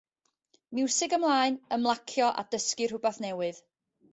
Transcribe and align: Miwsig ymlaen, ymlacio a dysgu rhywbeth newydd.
Miwsig 0.77 1.13
ymlaen, 1.17 1.59
ymlacio 1.77 2.33
a 2.43 2.47
dysgu 2.57 2.91
rhywbeth 2.93 3.25
newydd. 3.27 3.63